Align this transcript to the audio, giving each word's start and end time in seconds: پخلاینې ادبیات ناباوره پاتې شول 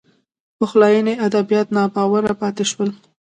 پخلاینې 0.57 1.13
ادبیات 1.27 1.67
ناباوره 1.77 2.33
پاتې 2.41 2.63
شول 2.71 2.89